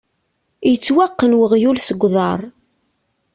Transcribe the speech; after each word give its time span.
Yettwaqqen 0.69 1.37
uɣyul 1.41 1.77
seg 1.87 2.01
uḍar. 2.07 2.41